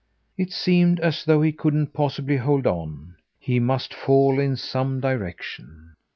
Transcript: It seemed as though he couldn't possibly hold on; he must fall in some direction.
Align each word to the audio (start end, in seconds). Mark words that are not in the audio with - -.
It 0.35 0.51
seemed 0.51 0.99
as 0.99 1.23
though 1.25 1.43
he 1.43 1.51
couldn't 1.51 1.93
possibly 1.93 2.37
hold 2.37 2.65
on; 2.65 3.17
he 3.37 3.59
must 3.59 3.93
fall 3.93 4.39
in 4.39 4.55
some 4.55 4.99
direction. 4.99 5.93